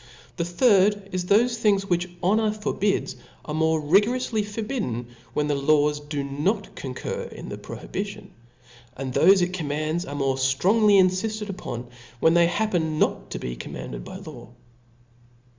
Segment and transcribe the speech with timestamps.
[0.37, 5.45] The third is, that thofe things which honor for bids, are more rigoroufly forbidden, when
[5.47, 8.31] the laws do not concur in the prohibition;
[8.97, 11.85] and thofe it com* mands, are more ftrongly in fitted upon,
[12.19, 14.47] when they happen not to be commanded by law.